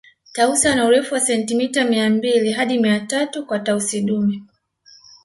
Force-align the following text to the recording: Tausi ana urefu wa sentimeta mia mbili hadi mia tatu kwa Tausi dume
Tausi 0.33 0.67
ana 0.67 0.85
urefu 0.85 1.13
wa 1.13 1.19
sentimeta 1.19 1.85
mia 1.85 2.09
mbili 2.09 2.51
hadi 2.51 2.79
mia 2.79 2.99
tatu 2.99 3.45
kwa 3.45 3.59
Tausi 3.59 4.01
dume 4.01 4.41